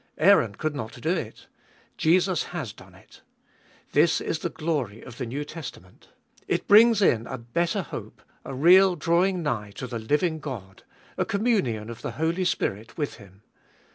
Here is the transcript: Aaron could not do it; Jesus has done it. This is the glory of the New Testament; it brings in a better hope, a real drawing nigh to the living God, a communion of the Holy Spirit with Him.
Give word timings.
Aaron 0.17 0.55
could 0.55 0.73
not 0.73 0.99
do 0.99 1.11
it; 1.11 1.45
Jesus 1.95 2.41
has 2.57 2.73
done 2.73 2.95
it. 2.95 3.21
This 3.91 4.19
is 4.19 4.39
the 4.39 4.49
glory 4.49 5.03
of 5.03 5.19
the 5.19 5.27
New 5.27 5.43
Testament; 5.45 6.07
it 6.47 6.67
brings 6.67 7.03
in 7.03 7.27
a 7.27 7.37
better 7.37 7.83
hope, 7.83 8.23
a 8.43 8.55
real 8.55 8.95
drawing 8.95 9.43
nigh 9.43 9.69
to 9.75 9.85
the 9.85 9.99
living 9.99 10.39
God, 10.39 10.81
a 11.19 11.23
communion 11.23 11.87
of 11.91 12.01
the 12.01 12.13
Holy 12.13 12.45
Spirit 12.45 12.97
with 12.97 13.17
Him. 13.17 13.43